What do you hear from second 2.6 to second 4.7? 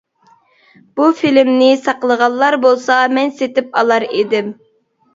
بولسا مەن سېتىپ ئالار ئىدىم.